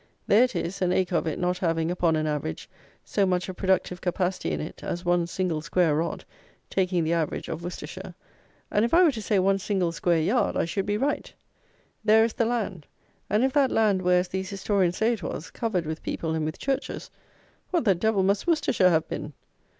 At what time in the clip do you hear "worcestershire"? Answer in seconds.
7.63-8.15, 18.47-18.89